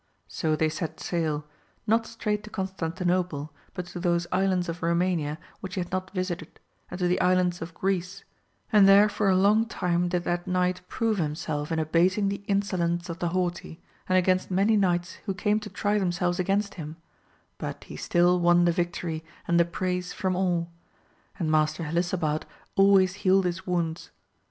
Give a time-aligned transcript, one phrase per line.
[0.27, 1.45] So they set sail,
[1.85, 6.59] not straight to Constantinople, but to those islands of Eomania which he had not visited,
[6.89, 8.23] and to the islands of Greece,
[8.73, 13.05] and there for a long time did that knight prove himself in abating the insolence
[13.05, 15.99] 272 AMADIS OF GAUL of the haughty and against many knights who came to try
[15.99, 16.95] themselves against him,
[17.59, 20.71] but he still won the victory and the praise &om all;
[21.37, 22.45] and Master Helisabad
[22.75, 24.09] always healed his wounds.